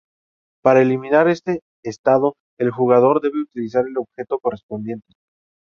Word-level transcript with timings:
Para 0.63 0.81
eliminar 0.81 1.27
este 1.27 1.61
estado, 1.83 2.33
el 2.59 2.71
jugador 2.71 3.21
debe 3.21 3.43
utilizar 3.43 3.85
el 3.85 3.97
objeto 3.99 4.39
correspondiente. 4.39 5.13